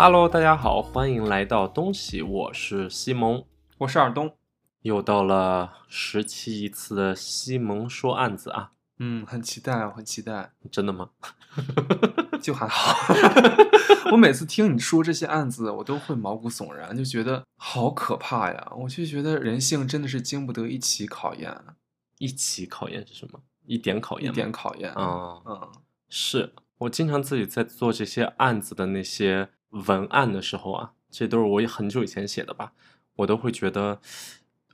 [0.00, 3.44] Hello，大家好，欢迎来到东西，我是西蒙，
[3.78, 4.32] 我是尔东。
[4.82, 10.52] 又到了十期一次的西蒙说案子啊，嗯，很期待啊，很期待。
[10.70, 11.10] 真的吗？
[12.40, 12.94] 就还好。
[14.12, 18.72] 我每次听你说这些案子，我都会毛骨悚然，就觉得好可怕呀。
[18.76, 21.52] 我就觉得人性真的是经不得一起考验。
[22.18, 23.40] 一起考验是什么？
[23.66, 24.30] 一点考验？
[24.30, 25.72] 一点考验啊，嗯，
[26.08, 32.72] 是我经常自己在做这些案子的那些文案的时候啊，这都是我很久以前写的吧，
[33.16, 34.00] 我都会觉得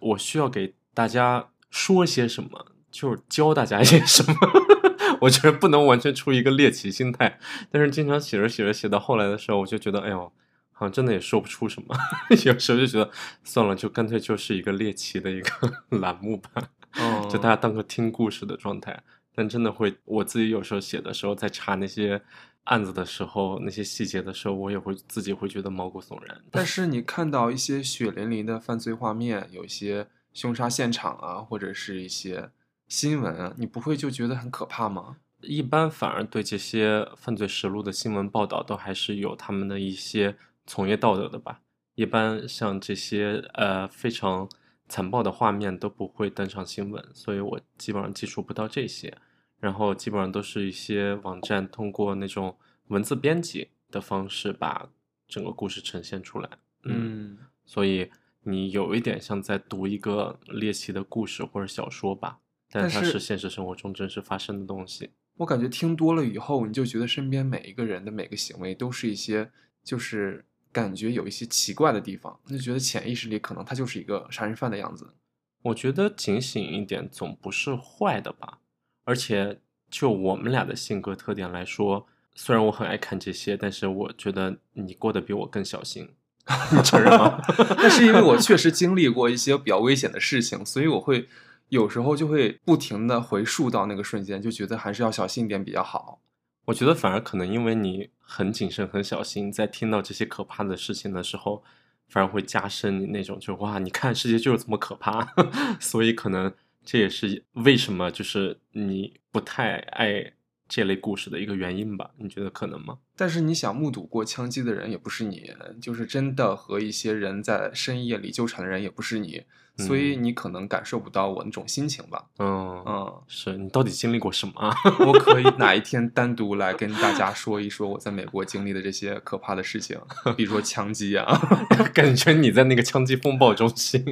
[0.01, 4.35] 我需要给大家说些什么，就是教大家一些什么。
[5.23, 7.39] 我觉得不能完全出于一个猎奇心态，
[7.71, 10.31] 但是经常写着写着写到后来的时候，我就觉得，哎呦，
[10.73, 11.97] 好像真的也说不出什么。
[12.45, 13.11] 有时候就觉得
[13.43, 15.51] 算了，就干脆就是一个猎奇的一个
[15.99, 16.51] 栏目吧，
[16.99, 19.03] 哦就大家当个听故事的状态。
[19.35, 22.21] 但真的会，我自己有时候写的时候，在查那些
[22.65, 26.43] 案子的时候，那些细节的时候，我也会自己会觉得毛骨悚然。
[26.51, 32.51] 但是你看到一些血淋淋的犯罪画面，有一些凶杀现场啊，或者是一些
[32.89, 35.17] 新闻啊，你不会就觉得很可怕吗？
[35.43, 41.61] 一般反而对这些犯罪实录的新闻报道，都还是有他们的一些从业道德的吧。
[41.97, 44.49] 一般像这些呃非常
[44.89, 49.17] 残暴的画面都不会登上新闻，所以我基本上接触不到这些。
[49.65, 52.55] 然后基本上都是一些网站通过那种
[52.89, 54.91] 文字编辑的方式把
[55.27, 56.51] 整个故事呈现出来。
[56.83, 58.11] 嗯，所以
[58.43, 62.41] 你有一点像在读一个猎奇的故事或者小说吧，
[62.71, 65.09] 但它是现实生活中真实发生的东西。
[65.39, 69.51] 我感觉听多了以后，你就觉得身边每一个人的每个行为都是一些，
[69.83, 75.15] 就是感觉有一些奇怪的地方，就觉得潜意识里可能他就是一个杀人犯的样子。
[75.63, 78.59] 我觉得警醒一点总不是坏的吧，
[79.05, 79.61] 而且
[79.91, 86.09] 就我们俩的性格特点来说，虽然我很爱看这些，但是我觉得你过得比我更小心，
[86.73, 87.41] 你承认吗？
[87.79, 91.29] 那是因为我确实经历过一些比较危险的事情，所以我会
[91.69, 96.21] 有时候就会不停的回溯到那个瞬间，就觉得还是要小心一点比较好。
[96.67, 101.63] 我觉得反而可能因为你很谨慎、很小心，在听到这些可怕的事情的时候，
[102.09, 105.35] 反而会加深你那种就哇，你看世界就是这么可怕，
[105.79, 106.53] 所以可能
[106.85, 110.35] 这也是为什么就是你不太爱
[110.69, 112.11] 这类故事的一个原因吧？
[112.19, 112.99] 你觉得可能吗？
[113.17, 115.51] 但是你想目睹过枪击的人也不是你，
[115.81, 119.45] 就是真的和一些人在深夜里纠缠的人也不是你，
[119.77, 122.25] 所以你可能感受不到我那种心情吧。
[122.39, 124.75] 嗯，嗯，是你到底经历过什么啊？
[125.07, 129.99] 我可以哪一 天单独来跟大家说一说我在美国经历的这些可怕的事情，
[130.37, 131.41] 比如说枪击啊，
[131.93, 134.05] 感觉你在那个枪击风暴中心，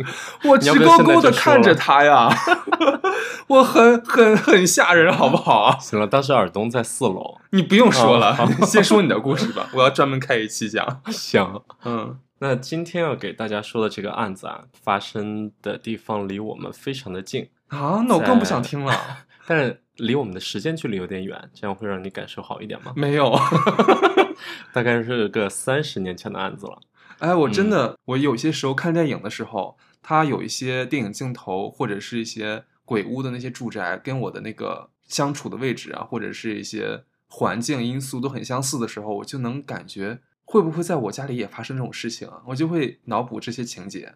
[0.44, 2.28] 我直勾勾的看着他呀，
[3.46, 5.78] 我很很很吓人，好不好啊？
[5.78, 8.36] 行了，当时尔东在四楼，你不用说了，
[8.66, 11.02] 先说你的故事吧，我要专门开一期讲。
[11.12, 11.60] 行。
[11.84, 18.92] 嗯，那今天要给大家说的这个案子啊，发生的地方离我们非常的近，啊，那我更不想听了。
[19.46, 22.92] 但是离我们的时间距离有点远，这样会让你感受好一点吗？
[22.96, 23.32] 没有，
[24.74, 26.80] 大概是个三十年前的案子了。
[27.20, 40.18] 哎，我嗯真的，我有些时候看电影的时候，它有一些电影镜头或者是一些鬼屋的那些住宅，跟我的那个相处的位置啊，或者是一些环境因素都很相似的时候，我就能感觉
[40.52, 42.42] 会不会在我家里也发生这种事情啊？
[42.48, 44.14] 我就会脑补这些情节。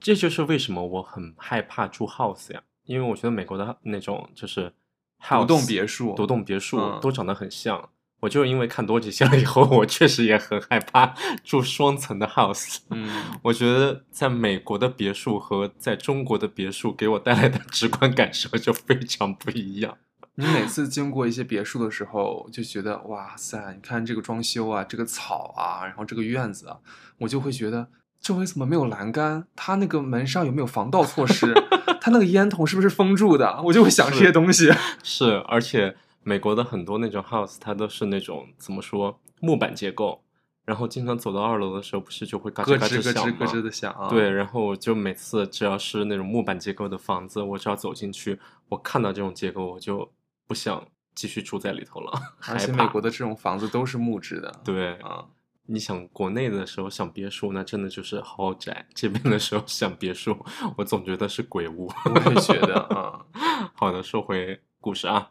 [0.00, 4.70] 这就是为什么我很害怕住 house 呀，因为我觉得美国的那种就是
[5.18, 7.90] 独 house 栋别墅独栋别墅嗯都长得很像。
[8.20, 12.78] 我就是因为看多这些了以后，我确实也很害怕住双层的 house。
[12.88, 19.98] 嗯，我觉得在美国的别墅和在中国的别墅给我带来的直观感受就非常不一样。
[20.36, 26.78] 你每次经过一些别墅的时候，就觉得哇塞，你看这个装修啊，这个草啊，然后这个院子啊，
[27.18, 27.88] 我就会觉得
[28.20, 29.46] 周围怎么没有栏杆？
[29.54, 31.54] 它那个门上有没有防盗措施？
[32.00, 33.62] 它那个烟筒是不是封住的？
[33.62, 34.72] 我就会想这些东西。
[35.02, 40.24] 是，而且美国的很多那种 house，它都是那种怎么说木板结构，
[40.64, 43.26] 然后经常走到二楼的时候，不是就会嘎吱嘎咯吱咯？
[43.28, 44.08] 吱咯吱的响啊！
[44.08, 48.38] 对，，然后我就每次只要是那种木板结构的房子，我只要走进去，
[48.68, 50.10] 我看到这种结构，我就
[50.46, 52.12] 不想继续住在里头了，
[52.48, 54.60] 而且美国的这种房子都是木质的。
[54.64, 55.26] 对啊，
[55.66, 60.36] 你想国内的时候想别墅，那真的就是豪宅；这边的时候想别墅，
[60.76, 61.90] 我总觉得是鬼屋。
[62.04, 63.24] 我也觉得啊，
[63.74, 65.30] 好的，说回故事啊，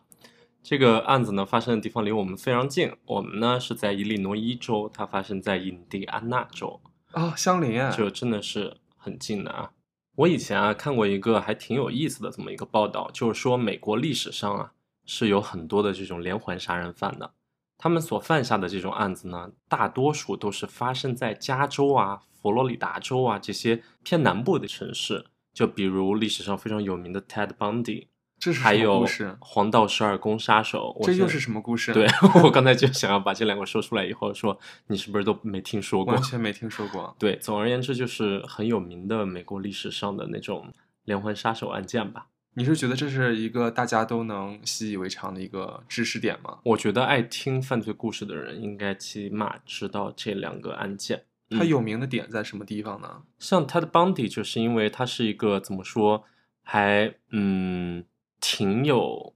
[0.63, 6.81] 这个案子呢发生的地方离我们非常近，我们呢是在伊利诺伊州，它发生在印第安纳州，
[7.12, 9.71] 啊，相邻啊，就真的是很近的啊。
[10.16, 14.71] 我以前啊看过一个还挺有意思的这么一个报道，就是说美国历史上啊
[15.05, 17.33] 是有很多的这种连环杀人犯的，
[17.77, 25.25] 他们所犯下的这种案子呢，大多数都是发生在加州啊、佛罗里达州啊这些偏南部的城市。
[25.53, 28.07] 就比如历史上非常有名的 Ted Bundy，
[28.39, 29.38] 这是什么还有故事？
[29.39, 31.00] 黄道十二宫杀手。
[31.03, 31.94] 这又是什么故事？
[31.94, 32.07] 对
[32.44, 34.57] 我刚才就想要把这两个说出来，以后说
[34.88, 36.23] 你是不是都没听说过完？
[36.23, 37.15] 全没听说过。
[37.19, 40.73] 对，总而言之就是很有名的美国历史上的那种
[41.03, 42.25] 连环杀手案件吧。
[42.55, 46.59] 你是觉得这是一个大家都能习以为常的一个知识点吗？
[46.63, 51.25] 我觉得爱听犯罪故事的人应该起码知道这两个案件。
[51.50, 53.23] 嗯它有名的点在什么地方呢？
[53.38, 56.23] 像 Ted Bundy，就是因为他是一个怎么说，
[56.63, 58.03] 还嗯
[58.39, 59.35] 挺有，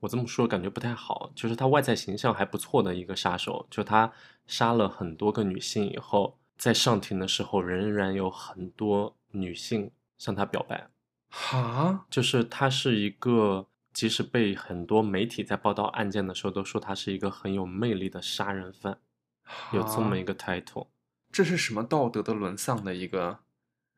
[0.00, 3.66] 我这么说感觉不太好，就是他外在形象还不错的一个杀手。
[3.70, 4.10] 就他
[4.46, 10.88] 杀了很多个女性以后，在上庭的时候，仍然有很多女性向他表白。
[11.28, 18.98] 哈，就是他是一个，即使被很多媒体在报道案件的时候都说他是一个很有魅力的杀人犯，
[19.72, 20.88] 有这么一个，个 title。
[21.30, 23.40] 这是什么道德的沦丧的一个？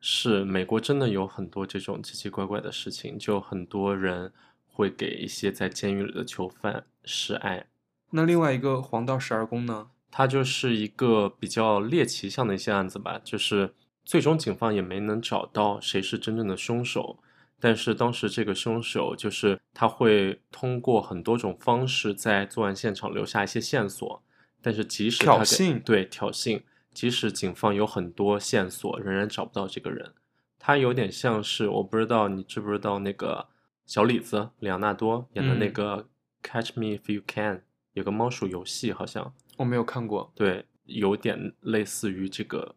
[0.00, 4.32] 是美国真的有很多这种奇奇怪怪的事情，就很多人
[4.66, 7.66] 会给一些在监狱里的囚犯示爱。
[8.10, 9.90] 那另外一个黄道十二宫呢？
[10.10, 13.74] 它就是一个比较猎奇向的一些案子吧，就是
[14.10, 17.16] 最终警方也没能找到谁是真正的凶手，
[17.60, 24.20] 但是当时这个凶手就是他会通过很多种方式在作案现场留下一些线索，
[24.60, 26.60] 但是即使挑衅对挑衅，
[26.92, 30.12] 即使警方有很多线索，仍然找不到这个人。
[30.58, 33.46] 他有点像是我不知道你知不知道那个
[33.86, 35.96] 小李子里昂纳多演的那嗯个
[36.42, 37.58] 《Catch Me If You Can》，
[37.92, 39.32] 有个猫鼠游戏好像。
[39.58, 42.74] 我没有看过对，有点类似于这个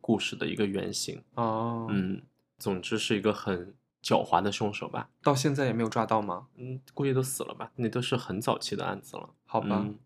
[0.00, 1.22] 故事的一个原型。
[1.34, 2.22] 哦。，嗯，
[2.58, 5.08] 总之是一个很狡猾的凶手吧。
[5.22, 6.46] 到现在也没有抓到吗？
[6.56, 7.70] 嗯，估计都死了吧？
[7.76, 9.30] 那都是很早期的案子了。
[9.44, 9.98] 好吧，嗯，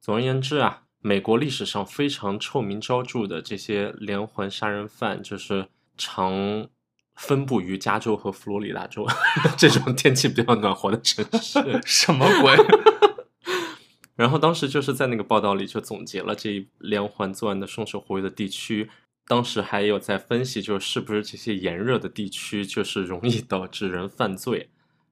[0.00, 6.68] 总而言之啊，美国历史上非常臭名昭著的这些连环杀人犯，就是常
[7.14, 9.06] 分布于加州和佛罗里达州
[9.56, 11.80] 这种天气比较暖和的城市。
[11.84, 12.56] 什么鬼？
[14.16, 18.90] 然后当时就是在那个报道里就总结了这一连环作案的凶手活跃的地区，
[19.30, 24.70] 当时还有在分析，就是是不是这些炎热的地区就是容易导致人犯罪。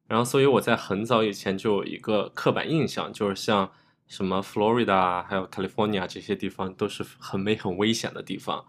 [0.09, 3.71] 然后，所以我在很早以前就有一个刻板印象，就是像
[4.09, 8.65] 什么 Florida 还有 California 这些地方都是很美很危险的地方。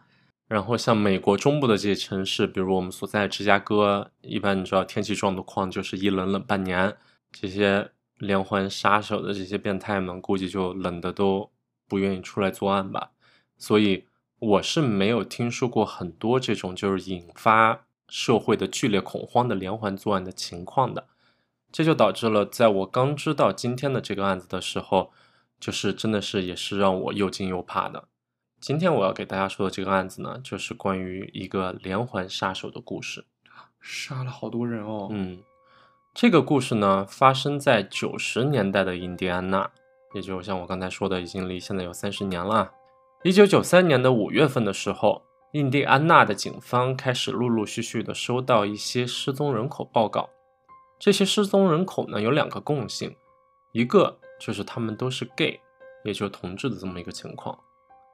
[0.48, 6.96] 然后像美国中部的这些城市，比如我们所在芝加哥，一般你知道天气状况就是一冷冷半年，
[7.32, 11.50] 这些连环杀手的这些变态们，估计就冷的都
[11.88, 13.10] 不愿意出来作案吧。
[13.58, 14.06] 所以
[14.40, 21.08] 我是没有听说过很多这种就是引发社会的剧烈恐慌的连环作案的情况的。
[21.72, 25.12] 这就导致了，在我刚知道今天的这个案子的时候，
[25.60, 28.06] 就是真的是也是让我又惊又怕的。
[28.60, 33.26] 今天我要给大家说的这个案子呢，就是关于一个连环杀手的故事。
[33.80, 35.10] 杀了好多人哦。
[35.12, 35.44] 嗯，
[36.14, 39.70] 这个故事呢，发生在九十年代的印第安纳，
[40.14, 42.72] 也就像我刚才说的，已经离现在有三十年了。
[43.24, 45.22] 一九九三年的五月份的时候，
[45.52, 50.30] 印第安纳的警方开始陆陆续续的收到一些失踪人口报告。
[50.98, 53.14] 这些失踪人口呢，有两个共性，
[53.74, 55.60] 一个就是他们都是 gay，
[56.06, 57.60] 也就是同志的这么一个情况，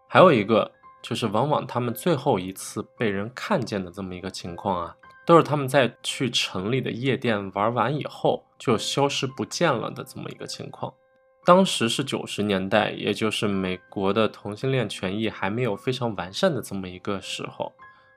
[0.09, 0.71] 还有一个
[1.03, 10.91] 就是往往他们最后一次被人看见的这么一个情况啊，都是他们在去城里的夜店玩完以后就消失不见了的这么一个情况。
[11.45, 17.71] 当时是九十年代，也就是美国的同性恋权益还没有非常完善的这么一个时候。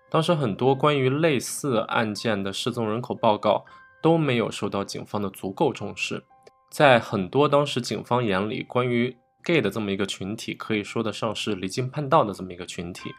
[0.09, 3.67] 当时很多关于类似案件的失踪人口报告
[4.01, 6.25] 都没有受到警方的足够重视。
[6.71, 13.11] 在很多当时警方眼里，关于 gay 的这么一个群体，可以说得上是离经叛道的这么一个群体。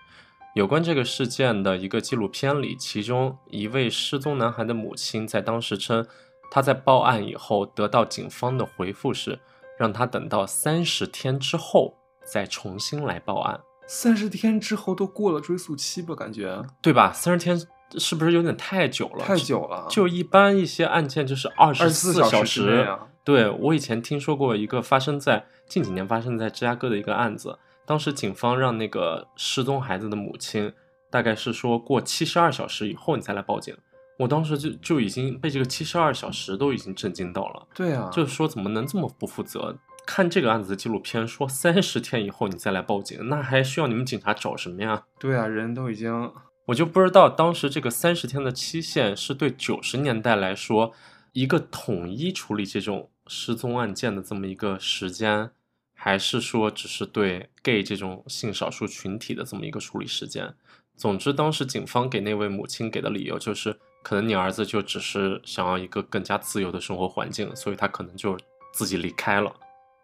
[0.55, 6.07] 有关这个事件的一个纪录片里，其中一位失踪男孩的母亲在当时称，
[6.49, 9.37] 他在报案以后得到警方的回复是，
[9.79, 11.95] 让他等到三十天之后
[12.25, 13.57] 再重新来报案，
[13.87, 16.13] 三十天之后都过了追诉期吧？
[16.13, 17.13] 感觉对吧？
[17.13, 17.57] 三十天
[17.97, 19.23] 是不是有点太久了？
[19.23, 22.85] 太久了，就一般一些案件就是二十四四小时。
[23.23, 30.73] 对我以前听说过一个发生在近几年发生在芝加哥的一个案子，当时警方让那个失踪孩子的母亲，
[31.09, 33.73] 大概是说过七十二小时以后你再来报警。
[34.19, 39.77] 我当时就就已经被这个七十二小时都已经震惊到了，对啊，就是说怎么能这么不负责？
[40.05, 45.03] 看这个案子的纪录片说三十天以后你再来报警，那还需要你们警察找什么呀？
[45.17, 46.29] 对啊，人都已经
[46.65, 50.91] 我就不知道当时这个三十天的期限是对九十年代来说
[51.31, 55.51] 一个统一处理这种失踪案件的这么一个时间，
[55.93, 60.53] 还是说只是对 gay 这种性少数群体的这么一个处理时间。
[60.97, 68.37] 总之，当时警方给那位母亲给的理由就是，可能你儿子就只是想要一个更加自由的生活环境，所以他可能就
[68.73, 69.53] 自己离开了。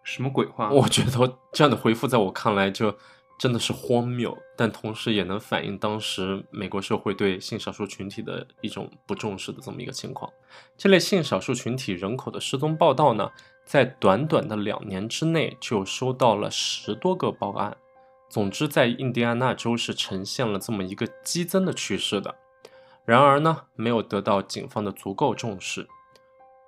[0.03, 0.69] 什么鬼话？
[0.69, 2.95] 我觉得这样的回复在我看来就
[3.39, 10.31] 真的是荒谬，但同时也能反映当时美国社会对性少数群体的一种不重视的这么一个情况。
[10.77, 13.31] 这类性少数群体人口的失踪报道呢？
[13.65, 17.75] 在短短的两年之内，就收到了十多个报案。
[18.29, 22.35] 总之，在印第安纳州是呈现了这么一个激增的趋势的。
[23.05, 25.87] 然而呢，没有得到警方的足够重视。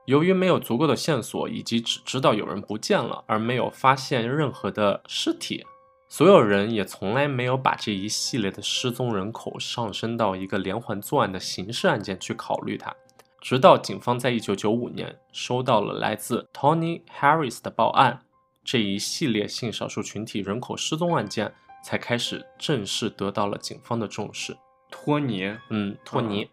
[0.06, 5.66] 由于没有足够的线索，以及只知道有人不见了，而没有发现任何的尸体，
[6.08, 12.96] 所有人也从来没有把这一系列的失踪人口上升到一个连环作案的刑事案件去考虑它。
[13.42, 18.22] 直到警方在一九九五年收到了来自 Tony Harris 的报案，
[18.64, 21.54] 这一系列性少数群体人口失踪案件
[21.84, 24.56] 才开始正式得到了警方的重视。
[24.90, 26.50] 托尼，嗯，托尼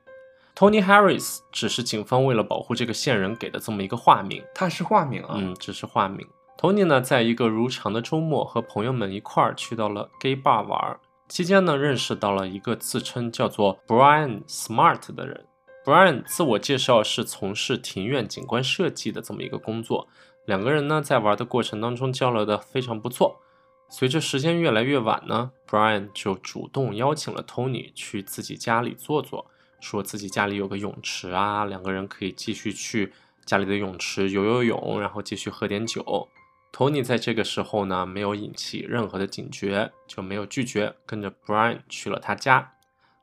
[0.56, 4.42] ，Tony Harris 只是警方为了保护这个线人给的这么一个化名。
[4.54, 5.34] 他是化名啊？
[5.36, 6.26] 嗯，只是化名。
[6.58, 10.98] Tony 呢，在一个如常的周末和朋友们一块儿去到了 gay bar 玩，
[11.28, 15.46] 期间呢，认识到了一个自称叫做 Brian Smart 的人。
[15.84, 20.08] Brian 自我介绍是从事庭院景观设计的这么一个工作，
[20.46, 23.40] 两个人呢在玩的过程当中交流的非常不错。
[23.96, 29.48] 随着时间越来越晚呢，Brian 就主动邀请了 Tony 去自己家里坐坐，
[29.80, 33.12] 说自己家里有个泳池啊，两个人可以继续去
[33.46, 36.28] 家里的泳池游游泳，然后继续喝点酒。
[36.72, 42.72] Tony 在这个时候呢没有引起任何的警觉，就没有拒绝，跟着 Brian 去了他家。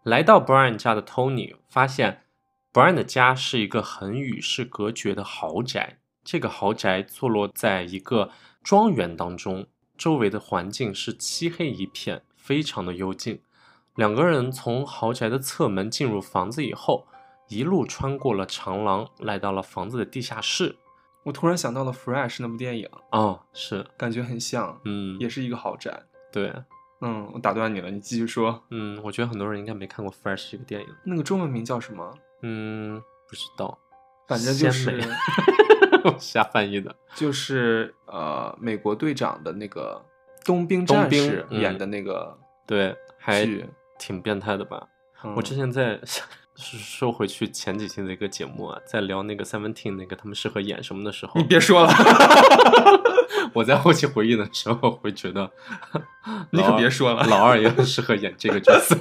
[0.03, 2.23] 来到 Brian 家的 Tony 发现。
[2.71, 8.31] Brian 的家是一个很与世隔绝的豪宅，这个豪宅坐落在一个
[8.63, 9.67] 庄园当中，
[10.01, 13.39] 周围的环境是漆黑一片，非常的幽静。
[13.93, 17.05] 两个人从豪宅的侧门进入房子以后，
[17.49, 20.75] 一路穿过了长廊，来到了房子的地下室。
[21.21, 26.01] 我突然想到了《Fresh》那部电影哦，是感觉很像，嗯，也是一个豪宅。
[26.31, 26.51] 对，
[27.01, 28.63] 嗯，我打断你了，你继续说。
[28.71, 32.11] 嗯，我觉得很多人应该没看过《Fresh》这个电影，那个中文名叫什么？
[32.41, 33.77] 嗯，不知道，
[34.27, 34.99] 反正就是
[36.19, 40.03] 瞎翻译的，就是呃，美国队长的那个
[40.45, 43.47] 冬兵战士演的那个，对，还
[43.99, 44.87] 挺变态的吧？
[45.35, 45.99] 我之前在
[46.55, 51.93] 说回去前几期的一个节目啊，在聊那个 Seventeen 那个他们适合演什么的时候，你别说了，
[53.53, 55.51] 我在后期回忆的时候会觉得，
[56.51, 58.97] 你可别说了，老二也很适合演这个角色。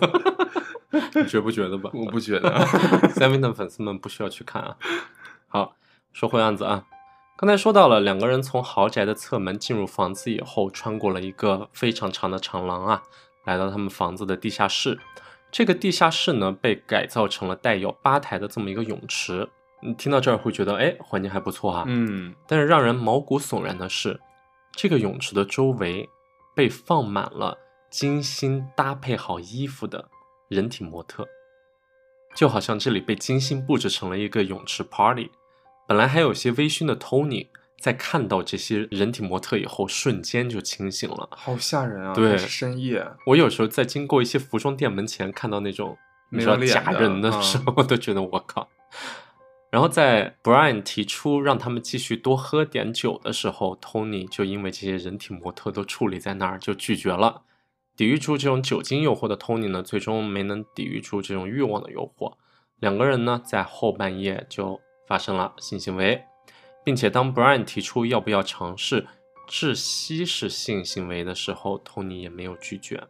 [0.92, 1.88] 你觉不觉得吧？
[1.94, 2.50] 我不觉得。
[3.14, 4.76] Seven 的粉丝们不需要去看啊。
[5.46, 5.76] 好，
[6.12, 6.86] 说回案子啊。
[7.36, 13.02] 刚才说到了，两个人从豪宅的侧门进入房子以后，穿过了一个非常长的长廊啊，
[13.44, 14.98] 来到他们房子的地下室。
[15.50, 19.48] 这个地下室呢，被改造成了带有吧台的这么一个泳池。
[19.82, 21.84] 你听到这儿会觉得，哎，环境还不错哈。
[21.86, 22.34] 嗯。
[22.46, 24.20] 但是让人毛骨悚然的是，
[24.72, 26.08] 这个泳池的周围
[26.54, 27.56] 被放满了
[27.88, 30.08] 精心搭配好衣服的。
[30.48, 31.28] 人体模特，
[32.34, 35.30] 就好像这里被精心布置成了一个泳池 party。
[35.90, 41.28] 本来还有些微醺的 Tony，在看到这些人体模特以后，瞬间就清醒了。
[41.32, 42.14] 好吓人啊！
[42.14, 43.04] 对，是深夜。
[43.26, 45.98] 我有时候在经过一些服装店门前，看到那种
[46.30, 48.68] 你知道假人的时候，都觉得我靠。
[49.72, 57.42] 然后在 Brian 提出让他们继续多喝点酒的时候，Tony 就因为这些人体模特都矗立在那儿，就拒绝了。
[57.96, 62.34] 抵御住这种酒精诱惑的 Tony 呢，最终没能抵御住这种欲望的诱惑。
[62.78, 66.24] 两个人呢，在后半夜就发生了性行为，
[66.84, 69.08] 并且当 Brian 提出要不要尝试
[69.48, 73.02] 窒息式性行为的时候，Tony 也没有拒绝。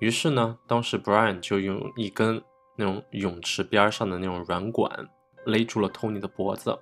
[0.00, 2.44] 于是呢，当时 Brian 就用一根
[2.76, 5.08] 那种泳池边上的那种软管
[5.46, 6.78] 勒住了 Tony 的脖子。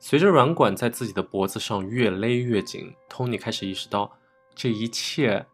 [0.00, 4.10] 随着软管在自己的脖子上越勒越紧，Tony 开始意识到
[4.54, 5.46] 这一切。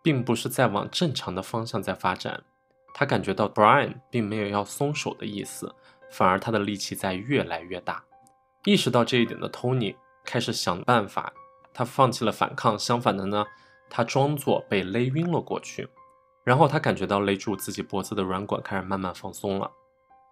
[0.00, 2.42] 并不是在往正常的方向在发展，
[2.94, 5.74] 他感觉到 Brian 并没有要松手的意思，
[6.10, 8.02] 反而他的力气在越来越大。
[8.64, 11.32] 意识到这一点的 Tony 开始想办法，
[11.72, 13.44] 他放弃了反抗，相反的呢，
[13.88, 15.88] 他装作被勒晕了过去。
[16.44, 19.70] 然后他感觉到勒住自己脖子的软管开始慢慢放松了，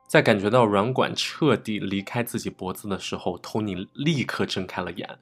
[0.08, 5.18] 在感觉到软管彻底离开自己脖子的时候，Tony 立刻睁开了眼，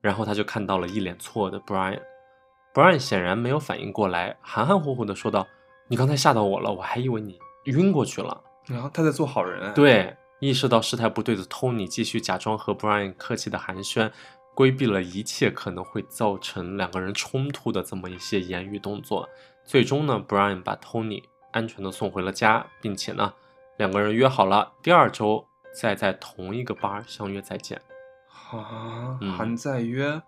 [0.00, 2.00] 然后他就看到了一脸错愕的 Brian。
[2.72, 5.46] Brian 显然没有反应过来，含含糊糊的说道
[5.88, 9.72] ：“你刚才吓到我了，我还以为你晕过去了。”然后他在做好人。
[9.74, 14.10] 对，意识到事态不对的 Tony 继续假装和 Brian 客气的寒暄，
[14.54, 19.28] 规避了一切可能会造成两个人冲突的这么一些言语动作。
[19.64, 23.34] 最终呢，Brian 把 Tony 安全的送回了家，并且呢，
[23.78, 27.80] 两个人约好了第二周再在同一个 bar 相约再见。
[28.50, 30.22] 啊，嗯还在约？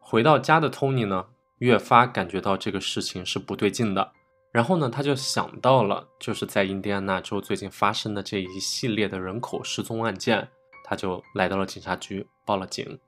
[0.00, 1.26] 回到家的 Tony 呢，
[1.58, 4.12] 越发感觉到这个事情是不对劲的。
[4.52, 10.46] 然后呢，他就想到了，就是在印第安纳州最近发生的这一系列的人口失踪案件，
[10.84, 12.98] 他就来到了警察局报了警。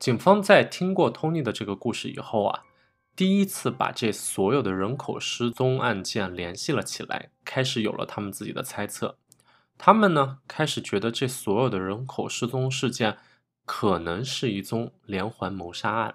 [0.00, 2.64] 警方在听过 Tony 的这个故事以后啊，
[3.14, 9.16] 第一次把这所有的人口失踪案件联系了起来，开始有了他们自己的猜测。
[9.78, 13.18] 他们呢，开始觉得这所有的人口失踪事件
[13.64, 16.14] 可能是一宗连环谋杀案。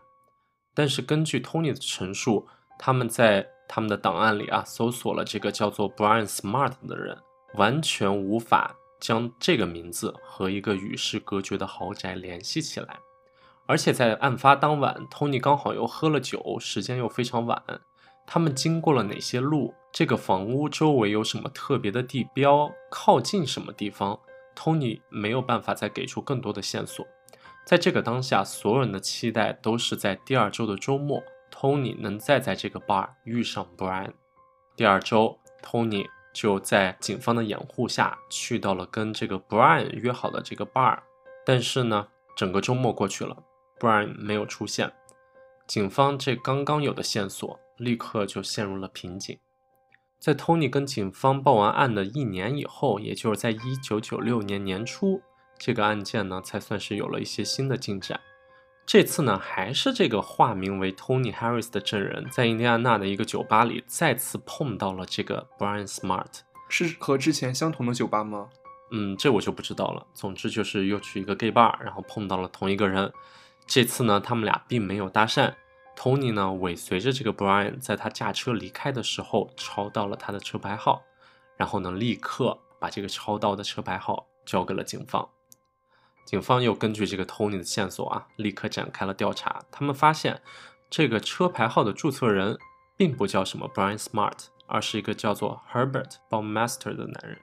[0.74, 2.48] 但是根据 Tony 的陈述，
[2.78, 7.18] 他们在他们的档案里啊，搜索了这个叫做 Brian Smart 的人，
[7.56, 13.00] 完全无法将这个名字和一个与世隔绝的豪宅联系起来。
[13.66, 17.62] 而且在案发当晚，Tony 刚好又喝了酒，时间又非常晚。
[18.26, 19.74] 他们经过了哪些路？
[19.92, 22.72] 这个房屋周围有什么特别的地标？
[22.90, 24.18] 靠近什么地方
[24.56, 27.06] ？Tony 没有办法再给出更多的线索。
[27.66, 31.22] 在这个当下，所有人的期待都是在第二周的周末
[31.60, 34.12] ，Tony 能再在这个 bar 遇上 Brian。
[34.76, 41.00] 第二周，Tony 就在警方的掩护下去到了跟这个 Brian 约好的这个 bar。
[41.44, 43.36] 但是呢，整个周末过去了
[43.80, 44.94] ，Brian 没有出现，
[45.66, 49.40] 警方这刚刚有的线索立刻就陷入了瓶颈。
[50.20, 55.24] 在 Tony 跟警方报完案的一年以后，也就是在一九九六年年初。
[55.58, 58.20] 这个案件呢，才算是有了一些新的进展。
[58.88, 66.40] 这次呢，还是这个化名为 Tony Harris 的证人，在印第安纳的一个酒吧里再次碰到了这个 Brian Smart。
[66.70, 68.48] 是和之前相同的酒吧吗？
[68.92, 70.08] 嗯，这我就不知道了。
[70.14, 73.12] 总之就是又去一个 gay bar，然后碰到了同一个人。
[73.66, 75.54] 这次呢，他们俩并没有搭讪。
[75.98, 81.04] Tony 呢，尾随着这个 Brian，在他驾车离开的时候，抄到了他的车牌号，
[81.58, 85.28] 然后呢，立刻把这个抄到的车牌号交给了警方。
[86.28, 89.64] 警方又根据这个 Tony 的线索啊，立刻展开了调查。
[89.72, 90.42] 他们发现，
[90.90, 92.58] 这个车牌号的注册人
[92.98, 97.38] 并不叫什么 Brian Smart，而是一个叫做 Herbert Baumeister 的男人。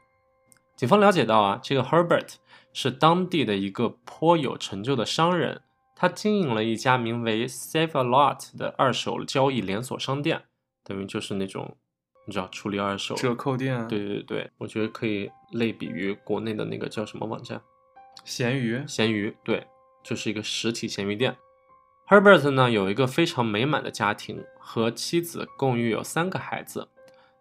[0.76, 2.34] 警方了解到啊，这个 Herbert
[2.74, 5.62] 是当地的一个颇有成就的商人，
[5.96, 10.42] 他经营了一家名为 Save a Lot 的二手交易连锁商店，
[10.84, 11.78] 等于就是那种
[12.26, 17.62] 你知道处理二手折扣店，对对对，我觉得可以类比于国内的那个叫什么网站。
[18.24, 19.66] 闲鱼，咸鱼对，
[20.02, 21.36] 就是一个实体咸鱼店。
[22.08, 26.88] Herbert 呢有一个非常美满的家庭，和妻子共育有三个孩子。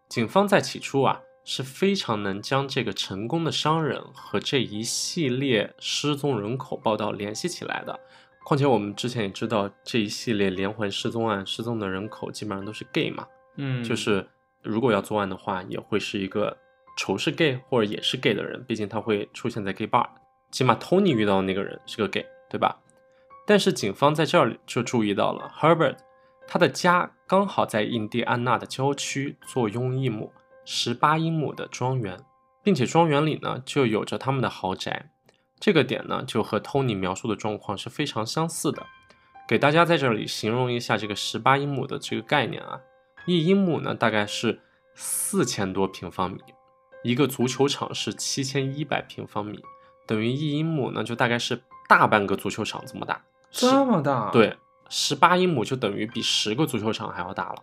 [0.07, 7.99] 警方在起初啊是非常能将这个成功的商人和这一系列失踪人口报道联系起来的。
[8.45, 14.27] 况且我们之前也知道，这一系列连环失踪案失踪的人口基本上都是 gay 嘛，嗯，就是
[14.61, 16.57] 如果要作案的话，也会是一个
[16.97, 20.05] 仇视 gay 或者也是 gay 的人，毕竟他会出现在 gay bar。
[20.53, 22.79] 起码 Tony 遇到的那个人是个 gay，对吧？
[23.47, 25.97] 但是警方在这儿就注意到了 Herbert，
[26.47, 30.31] 他的家刚好在印第安纳的郊区，坐拥一亩
[30.63, 32.17] 十八英亩的庄园，
[32.63, 35.09] 并且庄园里呢就有着他们的豪宅。
[35.59, 38.85] 这个点呢就和 Tony 描述的状况是非常相似的。
[39.47, 42.79] 给大家在这里形容一下这个十八英亩的这个概念啊，
[43.25, 44.61] 一英亩呢大概是
[44.93, 46.39] 四千多平方米，
[47.03, 49.59] 一个足球场是七千一百平方米。
[50.05, 54.57] 等于一英亩呢，就大概是大半个足球场这么大，这么大，，对，
[54.89, 57.55] 十八英亩就等于比十个足球场还要大了。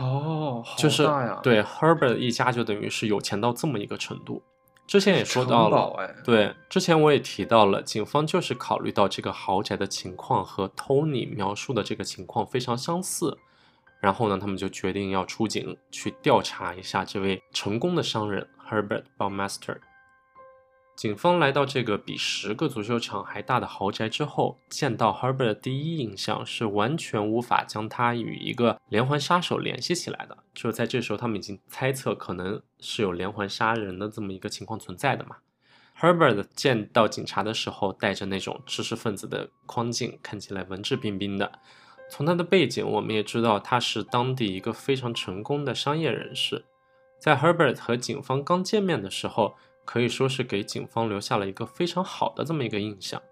[0.00, 4.42] 哦，好就是大呀，，对 Herbert 一家就等于是有钱到这么一个程度。
[4.86, 13.36] 之前也说到了，哎，对，之前我也提到了，警方就是考虑到这个豪宅的情况和 Tony 描述的这个情况非常相似，
[14.00, 19.78] 然后呢，他们就决定要出警去调查一下这位成功的商人 Herbert Baumeister。
[20.96, 30.38] 警方来到这个比十个足球场还大的豪宅之后，见到 Herbert 的第一印象是完全无法将他与一个连环杀手联系起来的。
[30.54, 35.36] 就在这时候，他们已经猜测可能是有连环杀人的这么一个情况存在的嘛。
[36.00, 41.52] Herbert 见到警察的时候，带着那种知识分子的框镜，看起来文质彬彬的。
[42.08, 46.64] 从他的背景，我们也知道他是当地一个非常成功的商业人士。
[47.18, 53.22] 在 Herbert 和警方刚见面的时候，可以说是给警方留下了一个非常好的这么一个印象。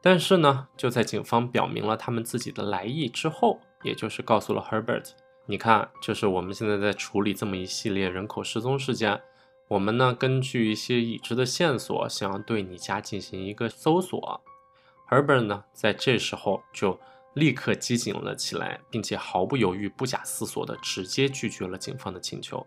[0.00, 5.10] 但是呢，就在警方表明了他们自己的来意之后，也就是告诉了 Herbert，
[5.46, 9.20] 你看，就是我们现在在处理这么一系列人口失踪事件，
[9.66, 14.40] 我们呢根据一些已知的线索，想要对你家进行一个搜索。
[15.10, 17.00] Herbert 呢，在这时候就
[17.34, 22.64] 立刻机警了起来，并且毫不犹豫、不假思索地直接拒绝了警方的请求，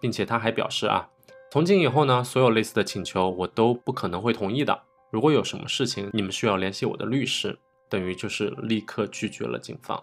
[0.00, 1.08] 并且他还表示啊，
[1.52, 4.84] 从今以后呢，所有类似的请求我都不可能会同意的。
[5.10, 7.58] 如果有什么事情，你们需要联系我的律师，
[7.90, 10.02] 等于就是立刻拒绝了警方。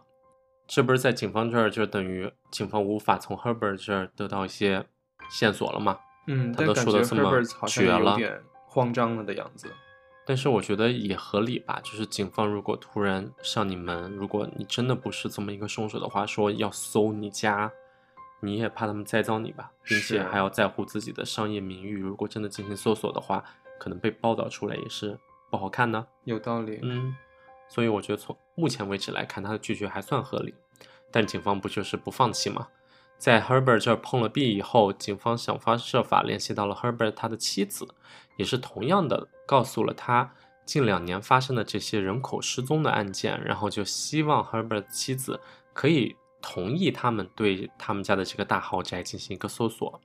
[0.67, 4.85] 这不是在警方这儿就等于警方无法从 Herbert 这儿得到一些
[5.31, 5.97] 线索了吗？
[6.27, 8.15] 嗯，他都说的这么绝了
[8.67, 9.73] 慌张了的样子。
[10.27, 17.71] 但是我觉得也合理吧，就是警方如果突然向你们，如果你真的不是这么一个凶手的话，说要搜你家，
[18.41, 21.97] 你也怕他们栽赃你吧，并且还要在乎自己的商业名誉。
[21.97, 23.43] 如果真的进行搜索的话，
[23.79, 26.07] 可能被报道出来也是不好看呢。
[26.23, 26.79] 有道理。
[26.81, 27.15] 嗯，
[27.67, 30.53] 所以我觉得从目前为止来看，他的拒绝还算合理。
[31.11, 32.67] 但警方不就是不放弃吗？
[33.17, 37.87] 在 Herbert 这儿碰了壁以后，警方想方设法联系到了 Herbert 他的妻子，
[38.37, 40.33] 也是同样的告诉了他
[40.65, 45.41] 近两年发生的这些人口失踪的案件，然后就希望 Herbert 妻子
[45.73, 50.01] 可以同意他们对他们家的这个大豪宅进行一个搜索。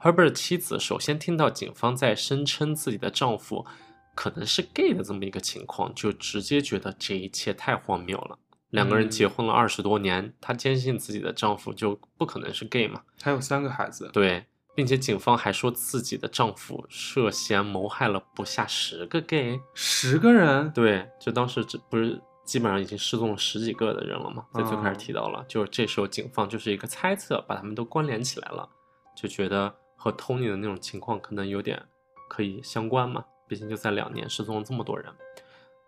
[0.00, 3.66] Herbert 妻子首先听到警方在声称自己的丈夫
[4.14, 8.38] 可能是 gay 的这么一个情况，就直接觉得这一切太荒谬了。
[8.70, 13.02] 两个人嗯结婚了二十多年，她坚信自己的丈夫就不可能是 gay 嘛？
[13.22, 19.60] 还有三个孩子，对，并且警方还说自己的丈夫涉嫌谋害了不下十个 gay。
[19.72, 28.66] 十个人，对，就当时这不是基本上已经失踪了十几个的人了嘛，在最开始哦提到了，就是这时候警方就是一个猜测，把他们都关联起来了，
[29.14, 31.78] 就觉得和 Tony 的那种情况可能有点
[32.26, 35.12] 可以相关嘛，毕竟就在两年失踪了这么多人。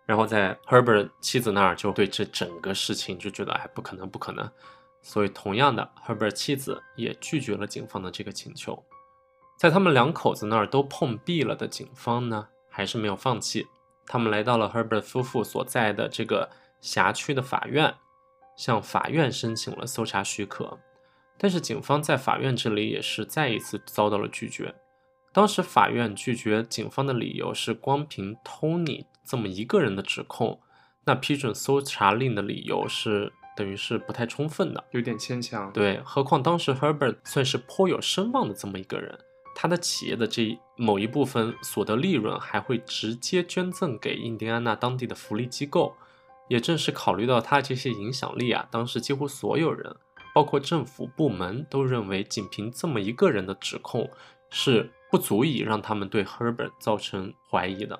[0.05, 4.47] 然后在 Herbert 妻子那儿就对这整个事情就觉得哎不可能不可能，
[5.01, 8.83] 所以同样的 Herbert 妻子也拒绝了警方的这个请求。
[9.57, 13.67] 在他们两口子那儿都碰壁了的警方呢，还是没有放弃。
[14.11, 16.49] 他们来到了 Herbert 夫妇所在的这个
[16.81, 17.95] 辖区的法院，
[18.57, 20.77] 向法院申请了搜查许可。
[21.37, 24.75] 但是警方在法院这里也是再一次遭到了拒绝。
[25.31, 30.59] 当时法院拒绝警方的理由是，光凭 Tony 这么一个人的指控，
[31.05, 34.83] 那批准搜查令的理由是等于是不太充分的。
[34.91, 39.17] 有点牵强。，对，何况当时 Herbert 算是颇有声望的这么一个人，
[39.55, 45.95] 他的企业的这某一部分所得利润还会直接捐赠给印第安纳当地的福利机构。
[46.47, 49.95] 也正是考虑到他这些影响力啊，当时几乎所有人，
[50.35, 54.09] 包括政府部门，都认为仅凭这么一个人的指控
[54.49, 57.97] 是不足以让他们对 Herbert 造成怀疑的。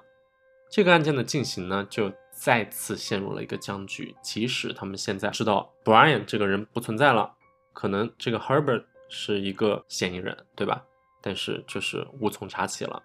[0.70, 4.14] 这个案件的进行呢，就再次陷入了一个僵局。
[4.22, 7.34] 即使他们现在知道 Brian 这个人不存在了，
[7.72, 10.84] 可能这个 Herbert 是一个嫌疑人，对吧？
[11.22, 13.04] 但是就是无从查起了。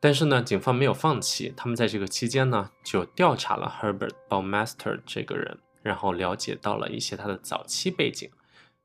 [0.00, 8.28] 但是呢，警方没有放弃，他们在这个期间呢，就调查了 Herbert Baumaster 这个人，然后了解到了一些他的早期背景，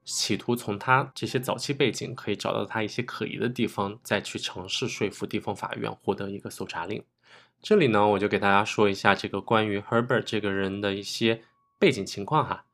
[0.03, 7.03] 企图从他这些早期背景可以找到他一些可疑的地方，再去尝试说服地方法院获得一个搜查令。
[7.63, 11.41] 这里呢，我就给大家说一下这个关于 Herbert 这个人的一些
[11.79, 12.65] 背景情况哈。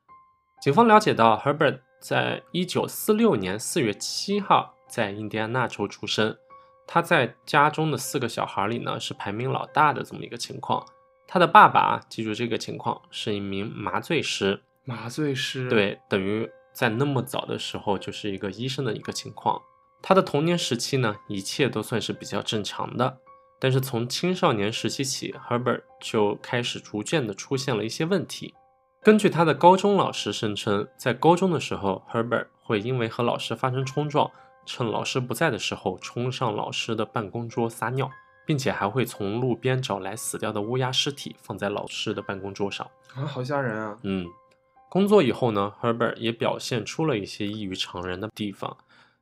[0.60, 6.36] 警方了解到，Herbert 在一九四六年四月七号在印第安纳州出生。
[6.86, 10.86] 他在家中的四个小孩里呢，是排名老大的这么一个情况。
[11.26, 19.60] 他的爸爸啊，记住这个情况，是一名麻醉师，麻醉师，，对，等于在那么早的时候就是一个医生的一个情况。
[20.00, 23.18] 他的童年时期呢，一切都算是比较正常的，
[23.58, 28.54] 但是从青少年时期起，Herbert 就开始逐渐的出现了一些问题。
[29.02, 34.30] 根据他的高中老师声称，在高中的时候，Herbert 会因为和老师发生冲撞，
[34.66, 38.10] 趁老师不在的时候冲上老师的办公桌撒尿，
[38.46, 42.86] 并且还会从路边找来死掉的乌鸦尸体放在老师的办公桌上。
[43.14, 43.98] 啊，好吓人啊！
[44.02, 44.26] 嗯，
[44.88, 48.76] 工作以后呢，Herbert 也表现出了一些异于常人的地方。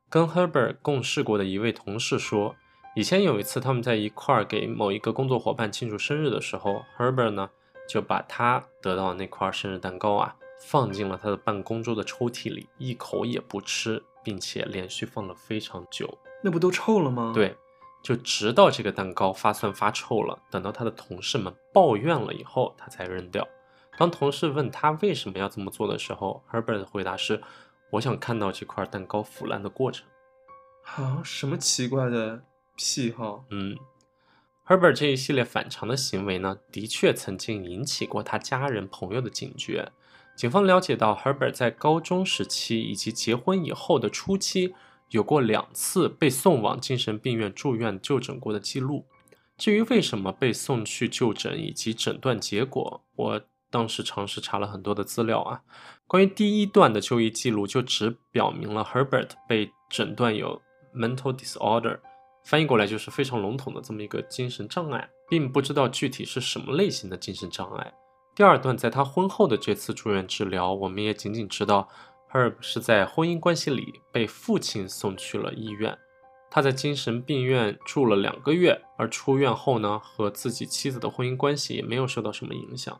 [0.08, 2.54] 跟 Herbert 共事过的一位同事说，
[2.94, 7.48] 以前有一次他们在一块儿给某一个工作伙伴庆祝生日的时候，Herbert 呢
[7.88, 16.18] 就把他得到的那块生日蛋糕啊放进了他的办公桌的抽屉里，一口也不吃，并且连续放了非常久。
[16.42, 17.56] 那不都臭了吗？，对，
[18.02, 23.46] 就直到这个蛋糕发酸发臭了，等到他的同事们抱怨了以后，他才扔掉。
[23.96, 27.42] 当同事问他为什么要这么做的时候，Herbert 的回答是
[27.92, 30.06] ：“我想看到这块蛋糕腐烂的过程。
[30.96, 32.42] 啊，什么奇怪的
[32.74, 33.76] 癖好？”嗯
[34.66, 39.92] ，Herbert 这一系列反常的行为呢，的确曾经引起过他家人朋友的警觉。
[40.34, 44.74] 警方了解到，Herbert 在高中时期以及结婚以后的初期，
[45.10, 49.06] 有过两次被送往精神病院住院就诊过的记录。
[49.56, 53.40] 至于为什么被送去就诊以及诊断结果，我
[53.70, 55.62] 当时尝试查了很多的资料啊。
[56.08, 60.60] 关于第一段的就医记录，就只表明了 Herbert 被诊断有
[60.94, 62.00] mental disorder，
[62.44, 67.92] 翻译过来就是非常笼统的这么一个精神障碍，并不知道具体是什么类型的精神障碍。
[68.34, 71.88] 第二段，在他婚后的这次住院治疗，我们也仅仅知道
[72.30, 75.98] Herb 是在婚姻关系里被父亲送去了医院。
[76.50, 82.98] 他在精神病院住了两个月，而出院后呢，和自己妻子的婚姻关系也没有受到什么影响。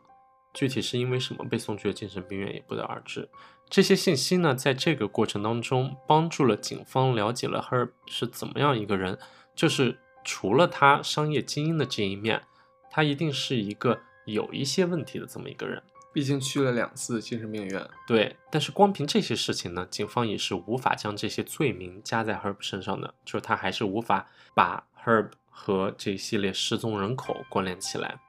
[0.53, 3.27] 具体是因为什么被送去了精神病院，也不得而知。
[3.69, 9.17] 这些信息呢，在这个过程当中，帮助了警方了解了 Herb 是怎么样一个人。
[9.55, 12.43] 就是除了他商业精英的这一面，
[12.91, 15.81] 他一定是一个有一些问题的这么一个人。
[16.13, 28.19] 毕竟去了两次精神病院，对，但是光凭这些事情呢，警方也是无法将这些罪名加在 Herb 身上的，就是他还是无法把 Herb 和这一系列失踪人口关联起来。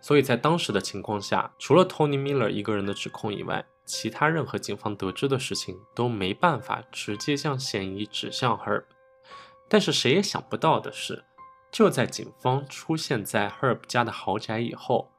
[0.00, 8.82] 所以在当时的情况下，除了 Tony Miller 一个人的指控以外，其他任何警方得知的事情都没办法直接将嫌疑指向 Herb。
[9.68, 11.24] 但是谁也想不到的是，
[11.70, 15.12] 就在警方出现在 Herb 家的豪宅以后，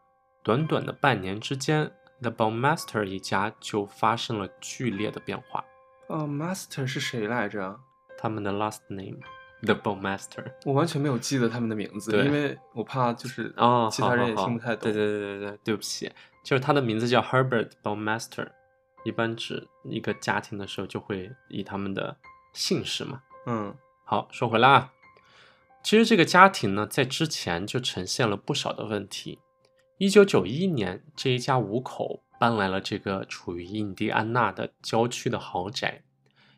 [0.44, 1.92] 短短的半年之间。
[2.22, 5.66] The Bowmaster 一家就发生了剧烈的变化。
[6.08, 7.80] 呃，Master 是谁来着？
[8.16, 10.54] 他们的 last name，The Bowmaster。
[10.64, 14.84] 我完全没有记得他们的名字，因为我怕就是啊，其他人也听不太懂。
[14.84, 16.12] 对对对对对，对不起，
[16.44, 18.50] 就是他的名字叫 Herbert Bowmaster。
[19.04, 22.16] 一般指一个家庭的时候，就会以他们的
[22.54, 23.24] 姓氏嘛。
[23.48, 23.74] 嗯，
[24.04, 24.94] 好，说回来啊，
[25.82, 29.40] 其实这个家庭呢，在之前就呈现了不少的问题。
[30.02, 36.02] 一九九一年，这一家五口搬来了这个处于印第安纳的郊区的豪宅。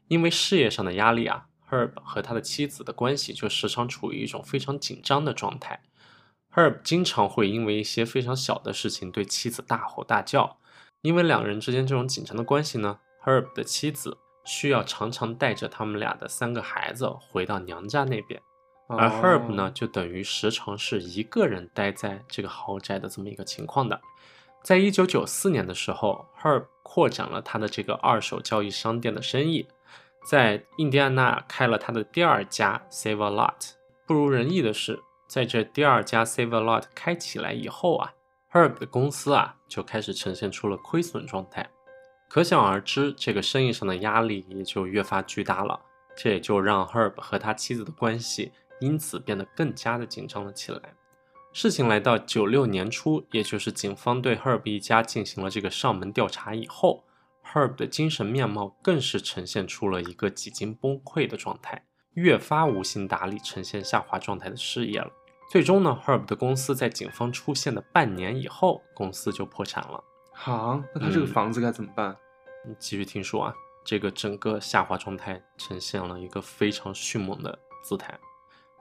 [0.08, 5.82] 因为事业上的压力啊，Herb 和他的妻子的关系就时常处于一种非常紧张的状态。
[6.54, 10.60] Herb 经常会因为一些非常小的事情对妻子大吼大叫。
[11.02, 18.42] 因为两人之间这种紧张的关系呢，Herb 的妻子需要常常带着他们俩的三个孩子回到娘家那边。
[18.88, 24.00] 而 Herb 呢，就等于时常是一个人待在这个豪宅的这么一个情况的。
[24.62, 29.68] 在一九九四年的时候，Herb 扩展了他的这个二手交易商店的生意，
[30.26, 33.72] 在印第安纳开了他的第二家 Save a Lot。
[34.06, 38.14] 不如人意的是，在这第二家 Save a Lot 开起来以后啊
[38.52, 41.70] ，Herb 的公司啊就开始呈现出了亏损状态。
[42.30, 45.80] 可想而知，这个生意上的压力也就越发巨大了。
[46.16, 48.52] 这也就让 Herb 和他妻子的关系。
[48.84, 50.82] 因此变得更加的紧张了起来。
[51.54, 57.04] 事情来到九六年初，也就是警方对 Herb 一家进行了这个上门调查以后
[57.46, 65.12] ，Herb 的精神面貌更是呈现出了一个几近崩溃的状态，越发无心打理呈现下滑状态的事业了。
[65.52, 70.04] 最终呢，Herb 的公司在警方出现的半年以后，公司就破产了。
[70.34, 72.18] 好，那他这个房子该怎么办？
[72.68, 73.54] 你继续听说啊，
[73.86, 78.20] 这个整个下滑状态呈现了一个非常迅猛的姿态。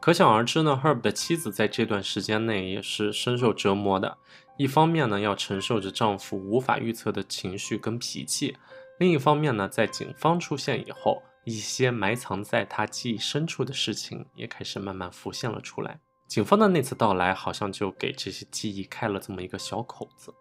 [0.03, 4.19] 可想而知呢，Herb 的妻子在这段时间内也是深受折磨的。
[4.57, 8.57] 一方面呢，要承受着丈夫无法预测的情绪跟脾气；
[8.99, 16.01] 另一方面呢，在警方出现以后，一些埋藏在他记忆深处的事情也开始慢慢浮现了出来。
[16.27, 20.35] 警方的那次到来，好像就给这些记忆开了这么一个小口子。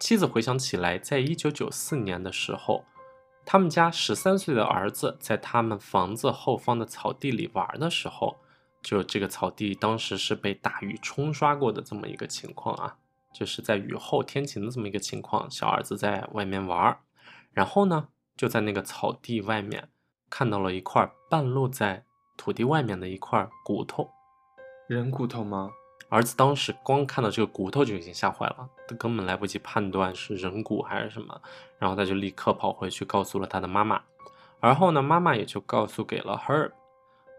[0.00, 2.84] 妻子回想起来，在一九九四年的时候，
[3.44, 8.36] 他们家十三岁的儿子在他们房子后方的草地里玩的时候。
[8.86, 12.96] 就这个草地当时是被大雨冲刷过的这么一个情况啊，
[13.34, 16.96] 就是在雨后天晴的这么一个情况，小儿子在外面玩，
[17.50, 19.88] 然后呢就在那个草地外面
[20.30, 22.04] 看到了一块半露在
[22.36, 24.08] 土地外面的一块骨头，
[24.86, 25.72] 人骨头吗？
[26.08, 31.42] 儿子当时光看到这个骨头就已经吓坏了，他根本来不及判断是人骨还是什么，
[31.80, 34.00] 然后他就立刻跑回去告诉了他的妈妈，
[34.60, 36.70] 而后呢妈妈也就告诉给了 Herb。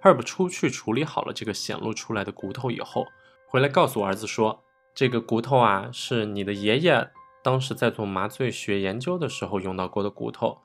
[0.02, 3.06] Herb 出去处理好了这个显露出来的骨头以后，
[3.48, 7.10] 回来告诉儿子说：“这个骨头啊，是你的爷爷
[7.44, 10.60] 当时在做麻醉学研究的时候用到过的骨头。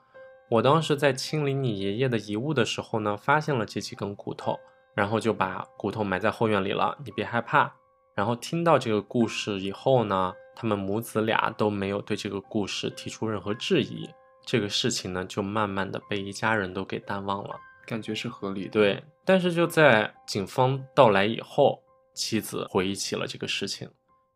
[0.49, 4.59] 我当时在清理你爷爷的遗物的时候呢，发现了这几根骨头，
[4.93, 6.97] 然后就把骨头埋在后院里了。
[7.03, 7.73] 你别害怕。”
[8.15, 14.07] 然后听到这个故事以后呢，他们母子俩都没有对这个故事提出任何质疑。
[14.45, 17.55] 这个事情呢，就慢慢的被一家人都给淡忘了。
[17.85, 19.03] 感觉是合理的，对。
[19.25, 21.81] 但是就在警方到来以后，
[22.13, 23.89] 妻子回忆起了这个事情，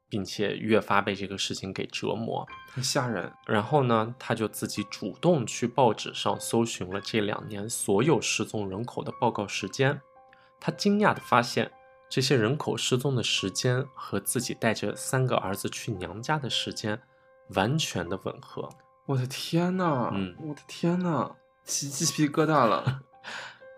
[0.09, 3.31] 并且越发被这个事情给折磨，很吓人。
[3.45, 9.99] 然后呢，他就自己主动去报纸上搜寻了这两年所有失踪人口的报告时间。
[10.59, 11.69] 他惊讶的发现，
[12.09, 16.99] 这些人口失踪的时间和自己带着三个儿子去娘家的时间
[17.49, 18.69] 完全的吻合。
[19.05, 23.01] 我的天呐，嗯我的天呐，起鸡皮疙瘩了。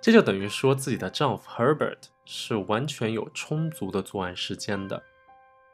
[0.01, 5.03] 这就等于说自己的丈夫 Herbert 是完全有充足的作案时间的，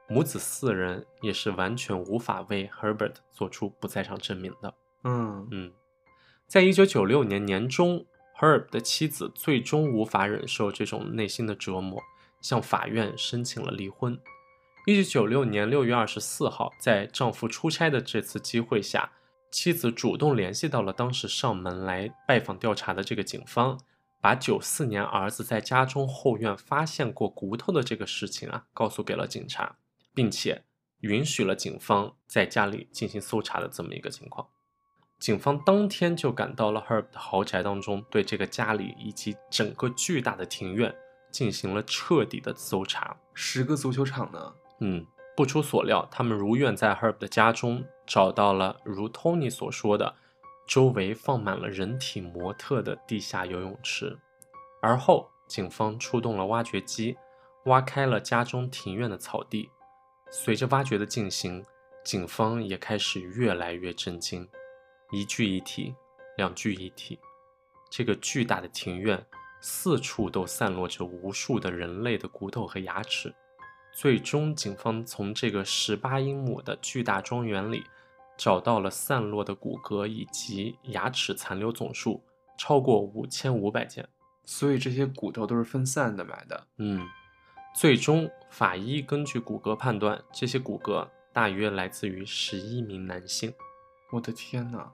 [0.07, 4.73] 母子四人也是完全无法为 Herbert 做出不在场证明的。
[5.03, 5.71] 嗯嗯，
[6.47, 8.03] 在一九九六年年中
[8.39, 12.01] ，Herb 的妻子最终无法忍受这种内心的折磨，
[12.41, 14.19] 向法院申请了离婚。
[14.87, 19.11] 一九九六年六月二十四号，在丈夫出差的这次机会下，
[19.51, 23.79] 妻子主动联系到了当时上门来拜访调查的这个警方，
[24.21, 29.77] 把九四年儿子在家中后院发现过骨头的这个事情啊，告诉给了警察，
[30.13, 30.63] 并且
[31.01, 34.47] 允许了警方在家里进行搜查的这么一个情况。
[35.19, 40.93] 警方当天就赶到了 Herb 的豪宅当中，对这个家里以及整个巨大的庭院
[41.31, 43.15] 进行了彻底的搜查。
[43.33, 44.53] 十个足球场呢？
[44.81, 45.05] 嗯，
[45.37, 50.15] 不出所料，他们如愿在 Herb 的家中找到了如 Tony 所说的，
[50.65, 54.17] 周围放满了人体模特的地下游泳池。
[54.81, 57.15] 而后，警方出动了挖掘机，
[57.65, 59.69] 挖开了家中庭院的草地。
[60.29, 61.63] 随着挖掘的进行，
[62.03, 64.47] 警方也开始越来越震惊。
[65.11, 65.95] 一具一体，
[66.37, 67.19] 两具一体，
[67.89, 69.23] 这个巨大的庭院
[69.61, 73.33] 四处都散落着无数的人类的骨头和牙齿。
[73.93, 77.83] 最终，警方从这个十八英亩的巨大庄园里
[78.37, 82.21] 找到了散落的骨骼以及牙齿残留总数
[82.57, 84.07] 超过五千五百件。
[84.43, 86.67] 所以这些骨头都是分散的买的。
[86.77, 87.05] 嗯，
[87.75, 93.53] 最终法医根据骨骼判断，这些骨骼大约来自于十一名男性。
[94.11, 94.91] 我的天呐！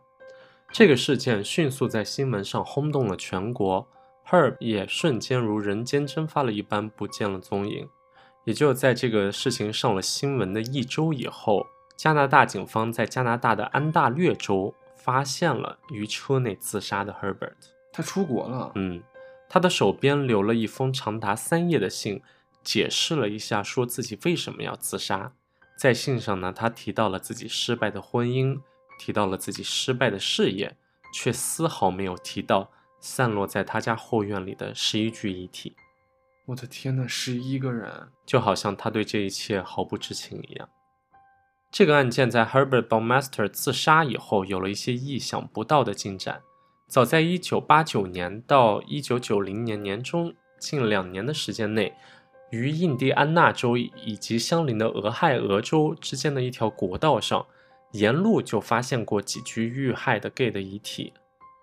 [0.71, 3.85] 这个事件迅速在新闻上轰动了全国
[4.29, 7.89] ，Herb 也瞬间如人间蒸发了一般不见了踪影。
[8.45, 11.67] 也就在这个事情上了新闻的一周以后，
[12.01, 17.53] 加拿大警方在加拿大的安大略州发现了于车内自杀的 Herbert。
[17.93, 18.71] 他出国了。
[18.73, 19.03] 嗯，
[19.47, 22.23] 他的手边留了一封长达三页的信，
[22.63, 25.33] 解释了一下说自己为什么要自杀。
[25.77, 28.59] 在信上呢，他提到了自己失败的婚姻，
[28.97, 30.75] 提到了自己失败的事业，
[31.13, 35.75] 却丝毫没有提到散落在他家后院里的十一具遗体，
[36.47, 38.09] 我的天呐，十一个人！
[38.25, 40.67] 就好像他对这一切毫不知情一样。
[41.71, 46.41] 这个案件在 Herbert Baumaster 自杀以后，有了一些意想不到的进展。
[46.85, 51.93] 早在1989年到1990年年中近两年的时间内，
[52.49, 57.45] 于印第安纳州以及相邻的俄亥俄州之间的一条国道上，
[57.93, 61.13] 沿路就发现过几具遇害的 gay 的遗体。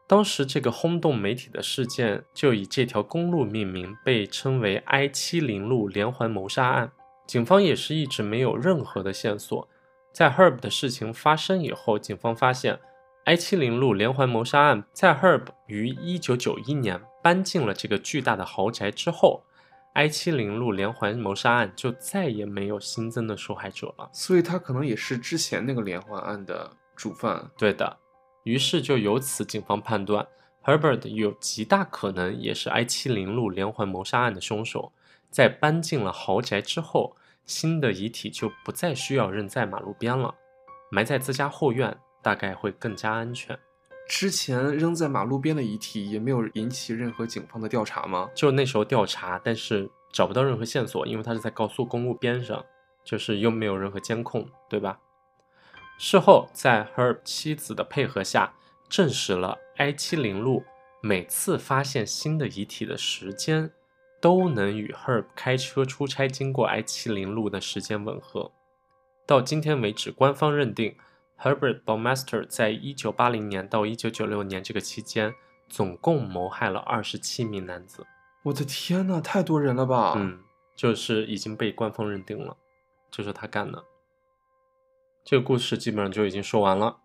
[0.06, 6.90] 当时这个轰动媒体的事件就以这条公路命名，被称为 I-70 路连环谋杀案。
[7.26, 9.68] 警方也是一直没有任何的线索。
[10.12, 12.78] 在 Herb 的事情发生以后，警方发现
[13.24, 19.44] I 七零路连环谋杀案在 Herb 于一九九一年搬进了这个巨大的豪宅之后
[19.92, 24.08] ，I 七零路连环谋杀案就再也没有新增的受害者了。
[24.12, 27.50] 所以他可能也是之前那个连环案的主犯。
[27.56, 27.98] 对的，
[28.44, 30.26] 于是就由此，警方判断
[30.64, 34.92] Herbert 有极大可能也是 I 七零路连环谋杀案的凶手。
[35.30, 37.14] 在搬进了豪宅之后，
[37.48, 40.32] 新的遗体就不再需要扔在马路边了，
[40.90, 43.58] 埋在自家后院大概会更加安全。
[44.06, 48.30] 之前扔在马路边的遗体也没有引起任何警方的调查吗？
[48.34, 52.64] 就那时候调查，但是找不到任何线索，因为他是在高速公路边上，
[53.02, 55.00] 就是又没有任何监控，对吧？
[55.98, 58.54] 事后，在 Herb 妻子的配合下，
[58.88, 60.64] 证实了 I-70 路
[61.02, 63.70] 每次发现新的遗体的时间，
[64.20, 68.50] 都能与 Herb 开车出差经过 I 七零路的时间吻合。
[69.26, 70.96] 到今天为止，官方认定
[71.38, 75.34] Herbert Baumeister 在1980年到1996年这个期间，
[75.68, 78.06] 总共谋害了27名男子。
[78.44, 80.14] 我的天呐，太多人了吧！
[80.16, 80.40] 嗯，
[80.74, 82.56] 就是已经被官方认定了，
[83.10, 83.84] 就是他干的。
[85.24, 86.96] 这个故事基本上就已经说完了。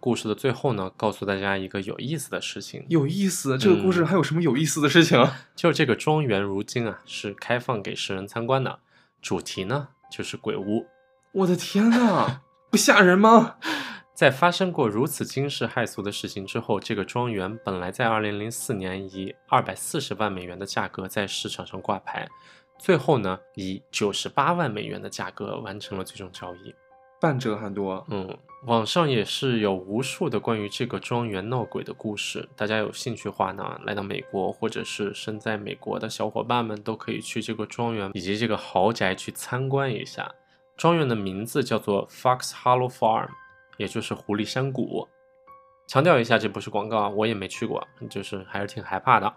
[0.00, 5.46] 故事的最后呢，告诉大家一个有意思的事情，有意思，这个故事嗯还有什么有意思的事情啊？
[5.54, 8.80] 就这个庄园如今啊是开放给世人参观的，
[9.20, 10.86] 主题呢就是鬼屋。
[11.32, 12.40] 我的天呐，
[12.70, 13.56] 不吓人吗？
[14.12, 22.28] 在发生过如此惊世骇俗的事情之后，这个庄园本来在2004年以240万美元的价格在市场上挂牌，
[22.78, 26.74] 最后呢以98万美元的价格完成了最终交易。
[27.20, 28.04] 半折还多。
[28.08, 40.32] 嗯，网上也是有无数的关于这个庄园闹鬼的故事，大家有兴趣的话呢，来到美国或者是身在美国的小伙伴们都可以去这个庄园以及这个豪宅去参观一下。
[40.76, 43.28] 庄园的名字叫做 Fox Hollow Farm，
[43.76, 45.06] 也就是狐狸山谷。
[45.86, 49.30] 强调一下，这不是广告啊，我也没去过，就是还是挺害怕的。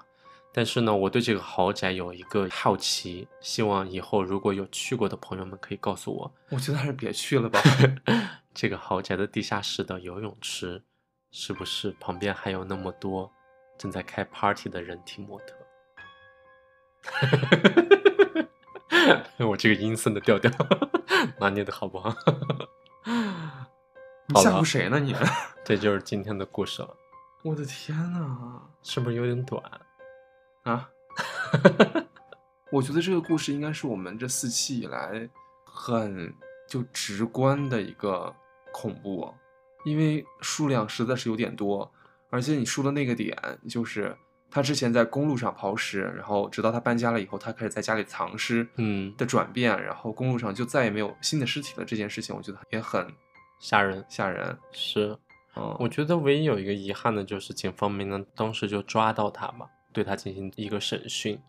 [0.55, 7.59] 但是呢，我对这个豪宅有一个好奇，希望以后如果有去过的朋友们可以告诉我，我觉得还是别去了吧。
[8.53, 10.83] 这个豪宅的地下室的游泳池，
[11.31, 13.31] 是不是旁边还有那么多
[13.79, 15.55] 正在开 party 的人体模特？
[19.45, 20.51] 我这个阴森的调调
[21.39, 22.13] 拿捏的好不好？
[24.27, 25.15] 你吓唬谁呢你？
[25.65, 26.95] 这就是今天的故事了。
[27.41, 29.61] 我的天呐，是不是有点短
[30.63, 30.89] 啊？
[32.71, 35.29] 我觉得这个故事应该是我们这四期以来
[35.63, 36.33] 很
[36.67, 38.33] 就直观的一个
[38.71, 39.31] 恐怖，
[39.85, 41.91] 因为数量实在是有点多，
[42.29, 43.37] 而且你说的那个点
[43.69, 44.17] 就是
[44.49, 51.85] 他之前在公路上抛尸，然后直到他搬家了以后，他开始在家里藏尸，嗯的转变，然后公路上就再也没有新的尸体了。
[51.85, 53.07] 这件事情我觉得也很
[53.59, 54.57] 吓人，吓人。
[54.71, 55.15] 是。
[55.55, 61.39] 嗯，我觉得唯一有一个遗憾的就是警方没能当时就抓到他吧，对他进行一个审讯，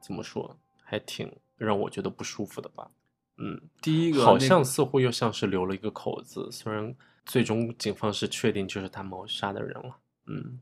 [0.00, 2.90] 怎么说，还挺让我觉得不舒服的吧。
[3.38, 6.94] 嗯，第一个好像似乎又像是留了一个口子，虽然
[7.24, 9.96] 最终警方是确定就是他谋杀的人了。
[10.26, 10.60] 嗯，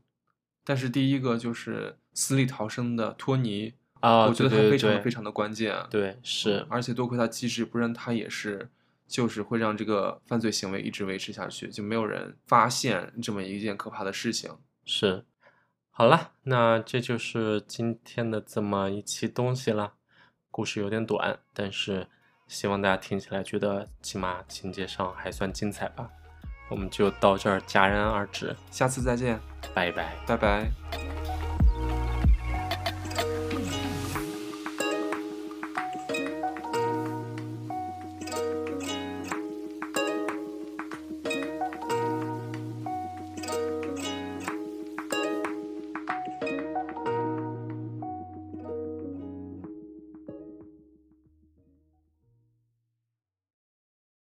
[0.63, 5.75] 但是第一个就是死里逃生的托尼啊，我觉得他非常非常的关键。
[5.89, 8.69] 对，是嗯，而且多亏他机智，不然他也是
[9.07, 14.51] 就是会让这个犯罪行为一直维持下去，就没有人发现这么一件可怕的事情。
[14.85, 15.23] 是。
[15.97, 19.93] 好了，那这就是今天的这么一期东西了。
[20.51, 22.05] 故事有点短，但是
[22.47, 26.09] 希望大家听起来觉得起码情节上还算精彩吧。
[26.69, 29.39] 我们就到这儿戛然而止，下次再见，
[29.73, 30.13] 拜拜。
[30.27, 31.44] 拜拜。